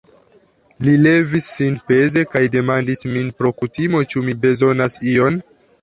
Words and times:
Li 0.87 0.95
levis 1.01 1.49
sin 1.59 1.77
peze 1.91 2.25
kaj 2.33 2.43
demandis 2.57 3.07
min, 3.13 3.31
pro 3.43 3.55
kutimo, 3.63 4.05
ĉu 4.15 4.29
mi 4.31 4.39
bezonas 4.47 5.03
ion. 5.15 5.45